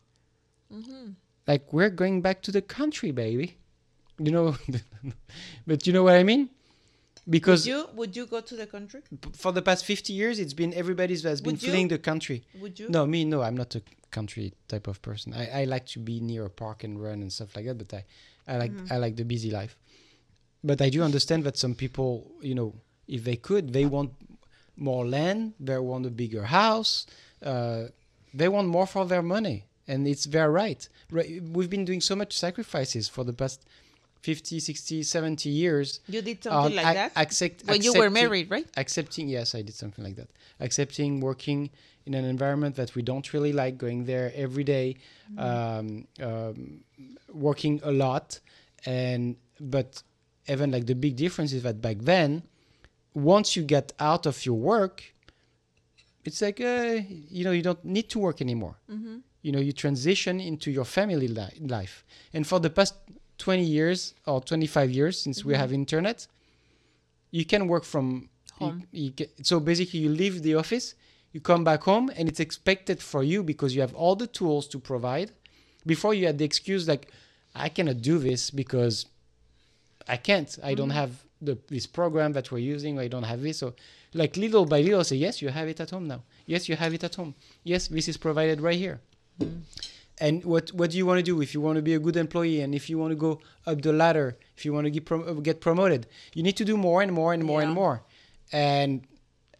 Mm-hmm. 0.71 1.05
like 1.48 1.74
we're 1.74 1.89
going 1.89 2.21
back 2.21 2.38
to 2.43 2.51
the 2.51 2.62
country 2.62 3.12
baby. 3.12 3.57
You 4.19 4.31
know 4.31 4.55
but 5.69 5.88
you 5.88 5.93
know 5.93 6.03
what 6.03 6.15
i 6.15 6.24
mean? 6.31 6.50
Because 7.36 7.62
would 7.65 7.71
you 7.74 7.81
would 8.00 8.15
you 8.19 8.25
go 8.27 8.39
to 8.41 8.55
the 8.55 8.67
country? 8.75 9.01
P- 9.21 9.31
for 9.33 9.51
the 9.51 9.62
past 9.62 9.81
50 9.86 10.13
years 10.13 10.36
it's 10.39 10.53
been 10.62 10.74
everybody's 10.74 11.24
has 11.24 11.41
been 11.41 11.53
Would 11.53 11.63
you? 11.63 11.69
fleeing 11.69 11.88
the 11.95 11.98
country. 12.09 12.43
Would 12.62 12.79
you? 12.79 12.88
No 12.89 13.05
me 13.13 13.19
no 13.25 13.41
i'm 13.41 13.57
not 13.63 13.74
a 13.75 13.81
country 14.12 14.54
type 14.68 14.88
of 14.88 15.01
person. 15.01 15.34
I, 15.34 15.62
I 15.62 15.63
like 15.66 15.86
to 15.88 16.00
be 16.00 16.20
near 16.20 16.46
a 16.46 16.50
park 16.50 16.84
and 16.84 17.01
run 17.01 17.22
and 17.22 17.32
stuff 17.32 17.56
like 17.56 17.66
that 17.66 17.78
but 17.78 17.94
i, 17.94 18.04
I 18.48 18.58
like 18.58 18.72
Mm-hmm. 18.72 18.94
i 18.94 18.98
like 18.98 19.16
the 19.16 19.25
busy 19.25 19.51
life. 19.51 19.75
But 20.63 20.82
i 20.82 20.89
do 20.89 21.04
understand 21.04 21.44
that 21.46 21.58
some 21.58 21.75
people 21.75 22.32
you 22.42 22.56
know 22.56 22.74
if 23.08 23.24
they 23.24 23.36
could 23.38 23.74
they 23.74 23.86
want 23.86 24.12
more 24.75 25.06
land 25.08 25.54
they 25.60 25.78
want 25.78 26.06
a 26.06 26.10
bigger 26.12 26.44
house 26.46 27.06
uh, 27.51 27.84
they 28.34 28.48
want 28.48 28.68
more 28.68 28.86
for 28.88 29.06
their 29.06 29.22
money 29.22 29.66
and 29.88 30.08
it's 30.08 30.25
their 30.25 30.51
right. 30.51 30.88
Right, 31.12 31.42
we've 31.42 31.70
been 31.70 31.86
doing 31.86 32.01
so 32.01 32.16
much 32.16 32.38
sacrifices 32.38 33.10
for 33.10 33.24
the 33.24 33.34
past 33.34 33.66
50 34.22 34.60
60 34.60 35.04
70 35.04 35.50
years 35.50 36.02
you 36.08 36.22
did 36.22 36.44
something 36.44 36.76
like 36.76 36.86
that? 36.94 37.12
accept- 37.16 37.64
when 37.66 37.82
you 37.82 37.94
were 37.94 38.10
married 38.10 38.50
right? 38.52 38.68
accepting 38.76 39.28
yes 39.30 39.56
i 39.56 39.62
did 39.62 39.76
something 39.76 40.04
like 40.04 40.16
that. 40.16 40.30
Accepting 40.60 41.22
working 41.22 41.70
in 42.06 42.14
an 42.14 42.26
environment 42.26 42.76
that 42.76 42.96
we 42.96 43.02
don't 43.02 43.28
really 43.34 43.54
like 43.54 43.78
going 43.78 44.04
there 44.06 44.28
every 44.36 44.66
day, 44.66 44.98
um, 45.38 45.88
um, 46.22 46.82
working 47.48 47.80
a 47.84 47.92
lot 47.92 48.40
and 48.86 49.36
but 49.74 50.04
even 50.54 50.72
like 50.72 50.86
the 50.86 50.96
big 50.96 51.16
difference 51.16 51.52
is 51.54 51.64
that 51.64 51.78
back 51.82 51.98
then 52.00 52.44
once 53.14 53.56
you 53.56 53.64
get 53.64 53.88
out 54.00 54.26
of 54.26 54.36
your 54.46 54.56
work, 54.74 54.96
it's 56.26 56.42
like 56.42 56.60
uh, 56.62 57.00
you 57.38 57.44
know 57.46 57.52
you 57.52 57.62
don't 57.62 57.84
need 57.86 58.10
to 58.10 58.20
work 58.20 58.42
anymore. 58.42 58.76
You 59.42 59.52
know 59.54 59.60
you 59.60 59.72
transition 59.72 60.40
into 60.40 60.70
your 60.72 60.86
family 60.86 61.28
li- 61.28 61.60
life. 61.78 62.04
And 62.34 62.46
for 62.46 62.60
the 62.60 62.70
past 62.70 62.96
20 63.39 63.63
years 63.63 64.13
or 64.25 64.41
25 64.41 64.91
years 64.91 65.19
since 65.19 65.43
we 65.43 65.53
mm-hmm. 65.53 65.62
have 65.62 65.74
internet, 65.74 66.27
you 67.31 67.46
can 67.46 67.67
work 67.67 67.84
from 67.84 68.29
Home. 68.60 68.84
You, 68.91 69.05
you 69.05 69.10
get, 69.12 69.46
so 69.46 69.60
basically, 69.60 70.01
you 70.01 70.10
leave 70.10 70.43
the 70.43 70.55
office, 70.55 70.96
you 71.31 71.39
come 71.39 71.63
back 71.63 71.84
home, 71.84 72.12
and 72.15 72.27
it's 72.27 72.39
expected 72.39 73.01
for 73.01 73.24
you 73.24 73.41
because 73.41 73.74
you 73.74 73.81
have 73.81 73.96
all 73.96 74.15
the 74.15 74.27
tools 74.27 74.67
to 74.69 74.79
provide. 74.79 75.31
Before 75.86 76.13
you 76.13 76.25
had 76.25 76.38
the 76.38 76.46
excuse 76.46 76.88
like, 76.88 77.12
I 77.55 77.69
cannot 77.69 78.01
do 78.01 78.19
this 78.19 78.51
because 78.51 79.05
I 80.08 80.17
can't. 80.17 80.58
I 80.63 80.74
don't 80.74 80.89
mm-hmm. 80.89 80.98
have 80.98 81.24
the 81.41 81.58
this 81.67 81.88
program 81.88 82.34
that 82.34 82.51
we're 82.51 82.60
using. 82.60 83.00
I 83.00 83.08
don't 83.08 83.24
have 83.24 83.41
this. 83.41 83.60
So, 83.60 83.74
like 84.13 84.36
little 84.36 84.65
by 84.65 84.81
little, 84.81 85.03
say 85.03 85.15
yes, 85.15 85.41
you 85.41 85.50
have 85.50 85.67
it 85.67 85.79
at 85.79 85.89
home 85.89 86.08
now. 86.08 86.22
Yes, 86.46 86.67
you 86.67 86.75
have 86.75 86.93
it 86.93 87.03
at 87.03 87.15
home. 87.15 87.34
Yes, 87.63 87.88
this 87.88 88.08
is 88.08 88.17
provided 88.17 88.60
right 88.62 88.77
here. 88.77 89.00
Mm-hmm. 89.39 89.60
And 90.20 90.44
what 90.44 90.70
what 90.74 90.92
do 90.92 90.98
you 90.98 91.06
want 91.06 91.20
to 91.20 91.24
do 91.24 91.42
if 91.42 91.54
you 91.54 91.62
want 91.62 91.78
to 91.78 91.82
be 91.82 91.94
a 91.94 92.00
good 92.00 92.18
employee 92.18 92.60
and 92.62 92.76
if 92.76 92.90
you 92.90 92.98
want 92.98 93.12
to 93.12 93.16
go 93.16 93.40
up 93.66 93.82
the 93.82 93.94
ladder, 93.94 94.38
if 94.58 94.66
you 94.66 94.74
want 94.74 94.86
to 94.86 94.92
get 94.92 95.06
prom- 95.06 95.28
uh, 95.28 95.34
get 95.34 95.62
promoted, 95.62 96.08
you 96.34 96.44
need 96.44 96.58
to 96.58 96.66
do 96.66 96.76
more 96.76 97.02
and 97.02 97.14
more 97.14 97.34
and 97.34 97.44
more 97.44 97.62
and 97.62 97.72
more. 97.72 98.04
And 98.52 99.08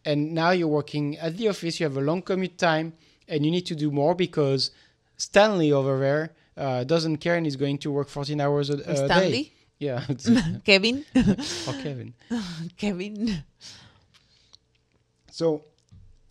and 0.04 0.34
now 0.34 0.52
you're 0.52 0.68
working 0.68 1.18
at 1.18 1.38
the 1.38 1.48
office. 1.48 1.80
You 1.80 1.86
have 1.86 1.96
a 1.98 2.02
long 2.02 2.22
commute 2.22 2.58
time, 2.58 2.94
and 3.28 3.46
you 3.46 3.52
need 3.52 3.66
to 3.68 3.76
do 3.76 3.90
more 3.92 4.16
because 4.16 4.72
Stanley 5.18 5.72
over 5.72 5.98
there 6.00 6.34
uh, 6.58 6.84
doesn't 6.84 7.18
care 7.18 7.36
and 7.36 7.48
is 7.48 7.56
going 7.56 7.78
to 7.80 7.92
work 7.92 8.10
14 8.10 8.42
hours 8.42 8.70
a, 8.70 8.74
a 8.74 8.78
day. 8.78 9.06
Stanley, 9.06 9.54
Yeah, 9.80 10.04
Kevin, 10.66 11.06
or 11.68 11.74
Kevin. 11.84 12.14
Kevin. 12.78 13.44
So 15.32 15.64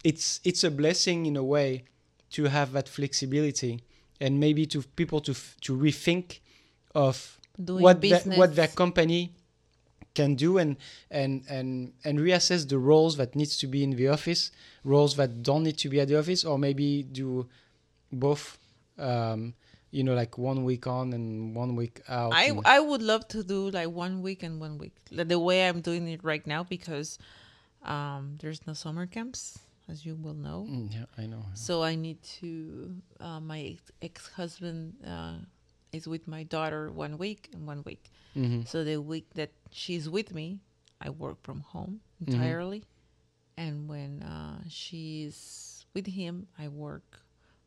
it's 0.04 0.40
it's 0.44 0.64
a 0.64 0.70
blessing 0.70 1.26
in 1.26 1.36
a 1.36 1.42
way 1.44 1.84
to 2.32 2.44
have 2.44 2.72
that 2.72 2.88
flexibility 2.88 3.80
and 4.20 4.40
maybe 4.40 4.66
to 4.66 4.82
people 4.96 5.20
to 5.20 5.32
f- 5.32 5.56
to 5.62 5.76
rethink 5.76 6.40
of 6.94 7.38
Doing 7.62 7.82
what 7.82 8.00
the, 8.00 8.14
what 8.36 8.54
their 8.54 8.68
company 8.68 9.32
can 10.14 10.34
do 10.34 10.58
and 10.58 10.76
and 11.10 11.44
and 11.48 11.92
and 12.04 12.18
reassess 12.18 12.68
the 12.68 12.78
roles 12.78 13.16
that 13.16 13.34
needs 13.34 13.56
to 13.58 13.66
be 13.66 13.82
in 13.82 13.90
the 13.90 14.08
office, 14.08 14.50
roles 14.84 15.16
that 15.16 15.42
don't 15.42 15.64
need 15.64 15.78
to 15.78 15.88
be 15.88 16.00
at 16.00 16.08
the 16.08 16.18
office, 16.18 16.44
or 16.44 16.58
maybe 16.58 17.02
do 17.02 17.48
both. 18.12 18.58
Um, 18.98 19.54
you 19.90 20.04
know, 20.04 20.14
like 20.14 20.36
one 20.36 20.64
week 20.64 20.86
on 20.86 21.12
and 21.14 21.54
one 21.56 21.74
week 21.74 22.02
out. 22.08 22.32
I 22.34 22.52
I 22.64 22.78
would 22.78 23.00
love 23.00 23.26
to 23.28 23.42
do 23.42 23.70
like 23.70 23.88
one 23.88 24.20
week 24.20 24.42
and 24.42 24.60
one 24.60 24.76
week, 24.76 24.92
the 25.10 25.38
way 25.38 25.66
I'm 25.66 25.80
doing 25.80 26.08
it 26.08 26.22
right 26.22 26.46
now, 26.46 26.62
because 26.62 27.18
um, 27.84 28.36
there's 28.40 28.66
no 28.66 28.74
summer 28.74 29.06
camps, 29.06 29.58
as 29.88 30.04
you 30.04 30.14
will 30.14 30.34
know. 30.34 30.66
Mm, 30.68 30.92
yeah, 30.92 31.06
I 31.16 31.26
know. 31.26 31.44
So 31.54 31.82
I 31.82 31.94
need 31.94 32.22
to. 32.40 32.94
Uh, 33.20 33.40
my 33.40 33.76
ex 34.02 34.28
husband 34.28 34.94
uh, 35.06 35.38
is 35.92 36.06
with 36.06 36.28
my 36.28 36.42
daughter 36.44 36.90
one 36.92 37.18
week 37.18 37.48
and 37.52 37.66
one 37.66 37.82
week. 37.84 38.10
hmm 38.34 38.62
So 38.64 38.84
the 38.84 38.98
week 39.00 39.26
that 39.34 39.50
she's 39.70 40.08
with 40.08 40.34
me, 40.34 40.60
I 41.00 41.10
work 41.10 41.38
from 41.42 41.60
home 41.60 42.00
Mm-hmm. 42.20 42.34
entirely, 42.34 42.82
and 43.56 43.88
when 43.88 44.22
uh, 44.22 44.60
she's 44.68 45.86
with 45.94 46.06
him, 46.06 46.48
I 46.58 46.68
work. 46.68 47.22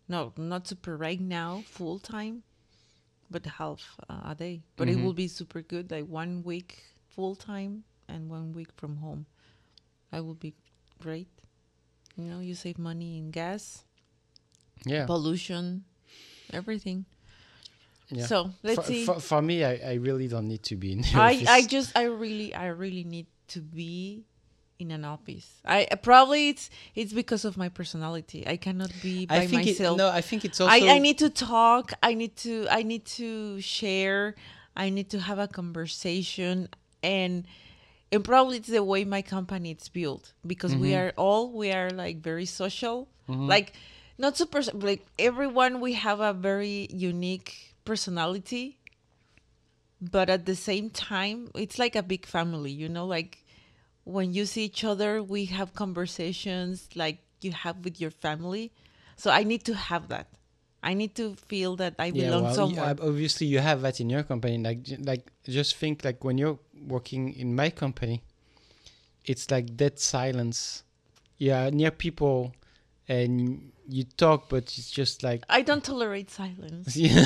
No, 0.07 0.33
not 0.37 0.67
super 0.67 0.97
right 0.97 1.19
now, 1.21 1.63
full 1.65 1.99
time, 1.99 2.43
but 3.31 3.45
half 3.45 3.95
uh, 4.09 4.31
a 4.31 4.35
day. 4.35 4.61
But 4.75 4.87
Mhm. 4.87 4.91
it 4.93 4.97
will 5.03 5.13
be 5.15 5.27
super 5.27 5.61
good, 5.61 5.89
like 5.91 6.05
one 6.05 6.43
week 6.43 6.83
full 7.07 7.35
time 7.35 7.83
and 8.07 8.29
one 8.29 8.51
week 8.53 8.71
from 8.75 8.97
home. 8.97 9.25
I 10.11 10.19
will 10.19 10.35
be 10.35 10.53
great. 10.99 11.31
You 12.18 12.25
know, 12.25 12.39
you 12.39 12.56
save 12.56 12.77
money 12.77 13.18
in 13.18 13.32
gas, 13.32 13.84
Yeah. 14.86 15.06
pollution, 15.06 15.86
everything. 16.51 17.06
yeah. 18.10 18.25
So 18.25 18.51
let's 18.63 18.75
for, 18.75 18.84
see. 18.84 19.06
For, 19.06 19.20
for 19.20 19.41
me, 19.41 19.63
I, 19.63 19.91
I 19.91 19.94
really 19.96 20.27
don't 20.27 20.48
need 20.48 20.63
to 20.63 20.75
be 20.75 20.91
in 20.91 21.01
the 21.01 21.13
I, 21.15 21.34
office. 21.34 21.48
I 21.48 21.62
just 21.63 21.98
I 21.98 22.03
really 22.03 22.53
I 22.53 22.68
really 22.68 23.03
need 23.03 23.27
to 23.50 23.62
be 23.62 24.25
in 24.80 24.91
an 24.91 25.06
office. 25.06 25.62
I 25.63 25.88
probably 26.01 26.50
it's 26.50 26.70
it's 26.96 27.13
because 27.13 27.46
of 27.46 27.56
my 27.56 27.70
personality. 27.70 28.46
I 28.48 28.58
cannot 28.58 28.91
be 29.01 29.25
by 29.27 29.38
I 29.38 29.48
think 29.48 29.68
it, 29.68 29.80
myself. 29.80 29.98
no, 29.98 30.10
I 30.10 30.22
think 30.22 30.44
it's 30.44 30.60
also 30.60 30.86
I, 30.86 30.96
I 30.96 31.00
need 31.00 31.20
to 31.20 31.30
talk. 31.30 31.94
I 32.03 32.13
need 32.13 32.36
to 32.38 32.68
I 32.70 32.84
need 32.84 33.06
to 33.18 33.62
share. 33.62 34.36
I 34.75 34.89
need 34.89 35.10
to 35.12 35.20
have 35.20 35.38
a 35.39 35.48
conversation 35.48 36.70
and 37.03 37.46
and 38.12 38.24
probably 38.24 38.58
it's 38.58 38.68
the 38.70 38.84
way 38.84 39.03
my 39.06 39.22
company 39.22 39.72
is 39.72 39.88
built 39.89 40.34
because 40.46 40.75
we 40.75 40.89
Mm-hmm. 40.89 41.00
are 41.00 41.13
all 41.18 41.51
we 41.51 41.72
are 41.72 41.89
like 41.89 42.18
very 42.22 42.46
social. 42.46 43.08
Like 43.27 43.74
not 44.18 44.38
super 44.38 44.62
like 44.74 45.06
everyone 45.18 45.80
we 45.80 45.94
have 45.94 46.20
a 46.20 46.34
very 46.34 46.88
unique 46.91 47.75
personality 47.86 48.77
but 50.01 50.30
at 50.30 50.46
the 50.46 50.56
same 50.56 50.89
time 50.89 51.50
it's 51.56 51.77
like 51.80 51.96
a 51.96 52.03
big 52.03 52.25
family 52.25 52.72
you 52.72 52.89
know 52.89 53.06
like 53.06 53.46
when 54.03 54.34
you 54.34 54.46
see 54.46 54.65
each 54.65 54.84
other 54.84 55.22
we 55.24 55.46
have 55.46 55.74
conversations 55.74 56.89
like 56.96 57.20
you 57.41 57.51
have 57.51 57.77
with 57.84 58.00
your 58.01 58.12
family 58.12 58.72
so 59.15 59.30
i 59.32 59.44
need 59.44 59.63
to 59.63 59.74
have 59.74 60.08
that 60.10 60.27
i 60.83 60.93
need 60.93 61.13
to 61.15 61.35
feel 61.47 61.75
that 61.75 61.93
i 62.00 62.07
yeah, 62.07 62.25
belong 62.25 62.43
well, 62.43 62.55
somewhere 62.55 62.95
yeah, 62.97 63.05
obviously 63.07 63.47
you 63.47 63.59
have 63.59 63.81
that 63.81 64.00
in 64.00 64.09
your 64.09 64.23
company. 64.23 64.57
Like, 64.57 64.79
like 65.00 65.31
just 65.47 65.75
think 65.75 66.03
like 66.03 66.23
when 66.23 66.38
you're 66.38 66.59
working 66.88 67.33
in 67.33 67.55
my 67.55 67.69
company, 67.69 68.21
it's 69.25 69.50
like 69.51 69.75
dead 69.77 70.00
silence. 70.00 70.83
Yeah, 71.38 71.69
near 71.71 71.89
people, 71.91 72.53
and 73.07 73.71
you 73.88 74.03
talk, 74.03 74.47
but 74.50 74.63
it's 74.77 74.89
just 74.91 75.23
like 75.23 75.43
i 75.50 75.61
don't 75.61 75.83
tolerate 75.83 76.29
silence 76.31 76.95
Yeah. 76.95 77.25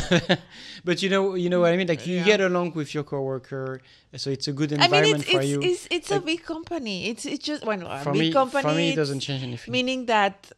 but 0.86 1.02
you 1.04 1.10
know, 1.10 1.36
you 1.36 1.50
know 1.50 1.60
what 1.60 1.72
I 1.74 1.78
mean. 1.78 1.88
Like 1.88 2.08
you 2.08 2.18
Yeah. 2.18 2.26
get 2.26 2.42
along 2.42 2.74
with 2.74 2.94
your 2.96 3.04
coworker, 3.04 3.82
so 4.16 4.30
it's 4.32 4.48
a 4.48 4.54
good 4.54 4.72
i 4.72 4.76
mean 4.78 4.86
environment 4.86 5.24
it's 5.24 5.32
for 5.32 5.42
it's, 5.42 5.50
you. 5.52 5.60
it's, 5.62 5.88
it's 5.92 6.12
a 6.12 6.20
big 6.20 6.44
company 6.44 7.10
it's 7.10 7.26
it's 7.26 7.44
just 7.46 7.66
well 7.66 7.82
a 7.86 8.04
big 8.06 8.16
me, 8.16 8.32
company 8.32 8.62
for 8.64 8.74
me, 8.74 8.90
it 8.92 8.96
doesn't 8.96 9.20
change 9.20 9.44
anything. 9.44 9.72
meaning 9.72 10.06
that 10.08 10.52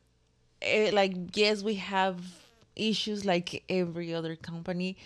eh, 0.62 0.92
like 0.94 1.14
yes 1.36 1.62
we 1.64 1.76
have 1.76 2.18
issues 2.78 3.26
like 3.26 3.64
every 3.70 4.14
other 4.14 4.36
company 4.36 4.98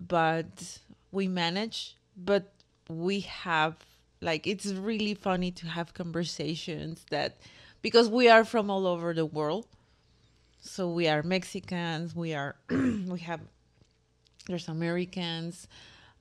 but 0.00 0.78
we 1.12 1.28
manage 1.28 1.96
but 2.16 2.52
we 2.88 3.20
have 3.20 3.76
like 4.20 4.46
it's 4.46 4.66
really 4.66 5.14
funny 5.14 5.50
to 5.50 5.66
have 5.66 5.94
conversations 5.94 7.04
that 7.10 7.38
because 7.82 8.08
we 8.08 8.28
are 8.28 8.44
from 8.44 8.70
all 8.70 8.86
over 8.86 9.14
the 9.14 9.24
world. 9.24 9.66
So 10.60 10.90
we 10.90 11.08
are 11.08 11.22
mexicans 11.22 12.14
we 12.14 12.34
are 12.34 12.56
we 12.70 13.20
have 13.20 13.40
there's 14.46 14.68
americans 14.68 15.68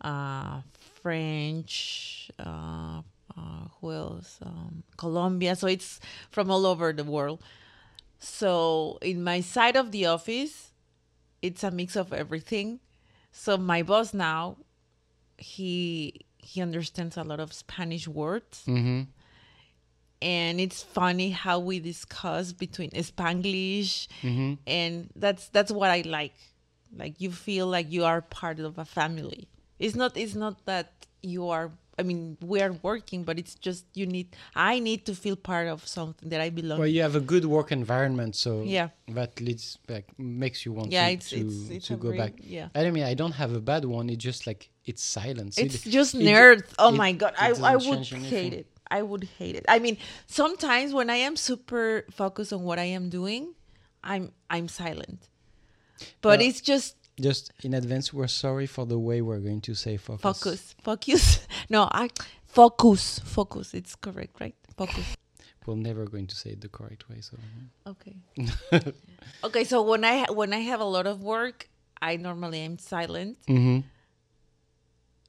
uh 0.01 0.61
french 1.01 2.31
uh, 2.39 3.01
uh 3.37 3.65
who 3.79 3.91
else? 3.91 4.37
Um 4.41 4.83
colombia. 4.97 5.55
So 5.55 5.67
it's 5.67 5.99
from 6.31 6.49
all 6.51 6.65
over 6.65 6.93
the 6.93 7.03
world 7.03 7.41
so 8.19 8.97
in 9.01 9.23
my 9.23 9.41
side 9.41 9.75
of 9.75 9.91
the 9.91 10.05
office 10.05 10.71
it's 11.41 11.63
a 11.63 11.71
mix 11.71 11.95
of 11.95 12.11
everything. 12.11 12.79
So 13.31 13.57
my 13.57 13.81
boss 13.83 14.13
now 14.13 14.57
he 15.37 16.25
he 16.37 16.61
understands 16.61 17.17
a 17.17 17.23
lot 17.23 17.39
of 17.39 17.53
spanish 17.53 18.07
words. 18.07 18.63
Hmm 18.65 19.03
and 20.21 20.59
it's 20.59 20.83
funny 20.83 21.29
how 21.31 21.59
we 21.59 21.79
discuss 21.79 22.51
between 22.51 22.89
spanglish 22.91 24.07
hmm 24.21 24.55
and 24.67 25.09
that's 25.15 25.47
that's 25.49 25.71
what 25.71 25.89
i 25.89 26.01
like. 26.01 26.33
Like 26.95 27.21
you 27.21 27.31
feel 27.31 27.67
like 27.67 27.91
you 27.91 28.03
are 28.03 28.21
part 28.21 28.59
of 28.59 28.77
a 28.79 28.85
family. 28.85 29.47
It's 29.77 29.95
not 29.95 30.17
it's 30.17 30.35
not 30.35 30.65
that 30.65 31.05
you 31.21 31.47
are 31.49 31.71
i 31.99 32.03
mean 32.09 32.19
we 32.53 32.57
are 32.65 32.73
working 32.89 33.19
but 33.27 33.35
it's 33.41 33.55
just 33.67 33.83
you 33.99 34.05
need 34.15 34.27
i 34.55 34.73
need 34.87 35.01
to 35.09 35.13
feel 35.23 35.35
part 35.51 35.67
of 35.73 35.79
something 35.97 36.27
that 36.31 36.41
i 36.47 36.49
belong 36.59 36.77
Well, 36.79 36.87
you 36.97 37.01
have 37.07 37.17
a 37.23 37.25
good 37.33 37.45
work 37.55 37.69
environment, 37.81 38.33
so 38.45 38.51
Yeah. 38.77 38.87
that 39.19 39.31
leads 39.47 39.65
back 39.91 40.05
makes 40.43 40.59
you 40.65 40.71
want 40.77 40.89
yeah 40.97 41.07
to 41.07 41.13
it's 41.15 41.29
to, 41.29 41.37
it's 41.45 41.59
it's 41.75 41.87
to 41.89 41.95
go 42.05 42.09
great- 42.09 42.21
back. 42.23 42.33
yeah 42.57 42.67
I 42.87 42.89
mean, 42.95 43.05
I 43.11 43.15
don't 43.21 43.37
have 43.41 43.51
a 43.61 43.63
bad 43.71 43.83
one. 43.97 44.05
It's 44.13 44.23
just 44.31 44.41
like 44.49 44.61
it's 44.89 45.03
silence. 45.19 45.53
It- 45.61 45.65
it's 45.75 45.83
just 45.97 46.11
it- 46.15 46.23
nerd 46.29 46.59
oh 46.83 46.91
it- 46.93 46.97
my 47.03 47.11
god 47.21 47.33
i 47.37 47.49
i 47.73 47.75
would 47.87 48.05
hate 48.33 48.53
it 48.61 48.67
i 48.97 49.01
would 49.09 49.25
hate 49.39 49.55
it 49.59 49.65
i 49.75 49.77
mean 49.85 49.95
sometimes 50.39 50.89
when 50.97 51.09
i 51.15 51.19
am 51.27 51.35
super 51.49 51.85
focused 52.21 52.51
on 52.57 52.61
what 52.69 52.77
i 52.85 52.87
am 52.99 53.05
doing 53.19 53.43
i'm 54.11 54.25
i'm 54.55 54.67
silent 54.81 55.19
but 56.25 56.37
Uh, 56.39 56.45
it's 56.47 56.61
just 56.71 56.95
Just 57.19 57.51
in 57.63 57.73
advance, 57.73 58.13
we're 58.13 58.27
sorry 58.27 58.65
for 58.65 58.85
the 58.85 58.97
way 58.97 59.21
we're 59.21 59.39
going 59.39 59.61
to 59.61 59.75
say 59.75 59.97
focus. 59.97 60.21
focus 60.21 60.75
focus 60.83 61.47
no 61.69 61.87
i 61.91 62.09
focus 62.45 63.19
focus 63.19 63.73
it's 63.73 63.95
correct 63.95 64.39
right 64.39 64.55
focus 64.77 65.15
We're 65.65 65.75
never 65.75 66.05
going 66.05 66.27
to 66.27 66.35
say 66.35 66.51
it 66.51 66.61
the 66.61 66.69
correct 66.69 67.09
way. 67.09 67.21
So 67.21 67.37
okay 67.85 68.15
okay 69.43 69.63
so 69.63 69.81
when 69.83 70.03
i 70.03 70.25
when 70.31 70.51
i 70.53 70.61
have 70.71 70.79
a 70.79 70.89
lot 70.97 71.05
of 71.05 71.21
work 71.21 71.69
i 72.01 72.15
normally 72.15 72.59
am 72.59 72.77
silent 72.79 73.37
hmm 73.47 73.79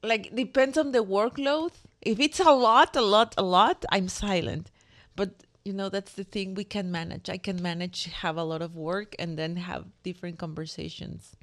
like 0.03 0.35
depends 0.35 0.79
on 0.79 0.93
the 0.93 1.05
workload. 1.05 1.73
If 2.01 2.19
it's 2.21 2.41
a 2.41 2.53
lot, 2.53 2.97
a 2.97 3.03
lot, 3.03 3.35
a 3.37 3.43
lot, 3.43 3.85
I'm 3.93 4.09
silent. 4.09 4.71
But 5.17 5.45
you 5.65 5.73
know, 5.75 5.89
that's 5.91 6.13
the 6.15 6.25
thing 6.25 6.55
we 6.55 6.65
can 6.65 6.91
manage. 6.91 7.29
I 7.29 7.37
can 7.37 7.61
manage 7.61 8.05
have 8.07 8.37
a 8.39 8.43
lot 8.45 8.63
of 8.63 8.77
work 8.77 9.15
and 9.19 9.39
then 9.39 9.57
have 9.57 9.85
different 10.03 10.39
conversations. 10.39 11.37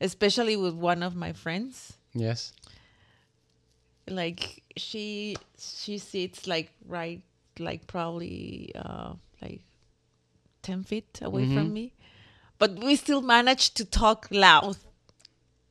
Especially 0.00 0.56
with 0.56 0.74
one 0.74 1.02
of 1.02 1.14
my 1.14 1.32
friends. 1.32 1.94
Yes. 2.14 2.52
Like 4.08 4.62
she 4.76 5.36
she 5.58 5.98
sits 5.98 6.46
like 6.46 6.70
right 6.86 7.22
like 7.58 7.86
probably 7.86 8.72
uh 8.76 9.14
like 9.42 9.62
10 10.62 10.84
feet 10.84 11.18
away 11.22 11.46
Mhm. 11.46 11.54
from 11.54 11.72
me. 11.72 11.92
But 12.58 12.78
we 12.82 12.96
still 12.96 13.22
manage 13.22 13.74
to 13.74 13.84
talk 13.84 14.28
loud. 14.30 14.76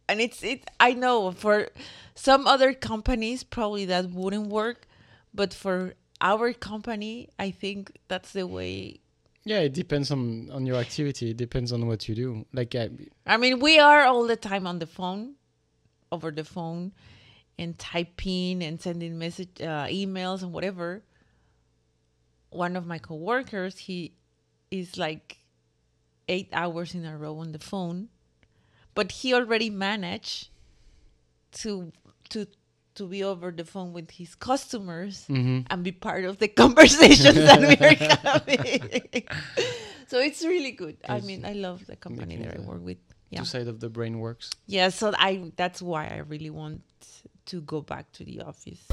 And 0.10 0.20
it's 0.20 0.44
it 0.44 0.70
I 0.80 0.94
know 0.94 1.32
for 1.32 1.70
some 2.16 2.46
other 2.48 2.74
companies 2.74 3.44
probably 3.44 3.86
that 3.86 4.10
wouldn't 4.12 4.48
work, 4.48 4.88
but 5.34 5.54
for 5.54 5.94
our 6.22 6.54
company, 6.54 7.30
I 7.40 7.52
think 7.52 7.98
that's 8.08 8.32
the 8.34 8.48
way 8.48 9.00
Yeah, 9.46 9.60
it 9.60 9.74
depends 9.74 10.10
on 10.12 10.50
on 10.50 10.66
your 10.66 10.78
activity. 10.78 11.30
It 11.30 11.38
depends 11.38 11.72
on 11.72 11.86
what 11.86 12.10
you 12.10 12.16
do. 12.16 12.46
Like, 12.52 12.74
uh, 12.74 12.90
I 13.28 13.38
mean, 13.38 13.60
we 13.60 13.78
are 13.78 14.04
all 14.04 14.26
the 14.26 14.36
time 14.36 14.66
on 14.66 14.80
the 14.80 14.88
phone, 14.88 15.36
over 16.12 16.32
the 16.32 16.44
phone, 16.44 16.94
and 17.60 17.78
typing 17.78 18.64
and 18.64 18.82
sending 18.82 19.20
message, 19.20 19.62
uh, 19.62 19.86
emails 19.86 20.42
and 20.42 20.52
whatever. 20.52 21.04
One 22.50 22.76
of 22.76 22.88
my 22.88 22.98
coworkers, 22.98 23.78
he 23.78 24.14
is 24.72 24.98
like 24.98 25.38
eight 26.28 26.50
hours 26.52 26.96
in 26.96 27.06
a 27.06 27.16
row 27.16 27.38
on 27.38 27.52
the 27.52 27.60
phone, 27.60 28.10
but 28.96 29.12
he 29.12 29.32
already 29.32 29.70
managed 29.70 30.50
to 31.62 31.92
to 32.30 32.48
to 32.96 33.08
be 33.08 33.24
over 33.24 33.52
the 33.52 33.66
phone 33.66 33.94
with 33.94 34.12
his 34.12 34.36
customers 34.36 35.26
mhm. 35.30 35.66
and 35.70 35.84
be 35.84 35.92
part 35.92 36.26
of 36.26 36.40
the 36.40 36.48
conversations 36.64 37.36
that 37.36 37.60
we 37.60 37.76
are 37.86 37.96
having. 38.24 39.24
so 40.08 40.20
it's 40.20 40.44
really 40.44 40.72
good. 40.72 40.98
I 41.08 41.22
mean, 41.22 41.46
I 41.46 41.54
love 41.54 41.86
the 41.86 41.96
company 41.96 42.38
that 42.38 42.58
I 42.58 42.60
work 42.60 42.84
with. 42.84 42.98
Yeah. 43.32 43.40
two 43.40 43.46
side 43.46 43.68
of 43.68 43.80
the 43.80 43.90
brain 43.90 44.20
works. 44.20 44.52
Yeah, 44.68 44.90
so 44.90 45.12
I 45.18 45.52
that's 45.56 45.82
why 45.82 46.08
I 46.08 46.18
really 46.30 46.52
want 46.52 46.82
to 47.48 47.62
go 47.62 47.82
back 47.82 48.12
to 48.14 48.24
the 48.24 48.42
office. 48.42 48.86